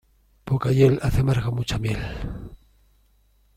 Poca 0.45 0.71
hiel 0.71 0.97
hace 1.03 1.19
amarga 1.19 1.51
mucha 1.51 1.77
miel. 1.77 2.01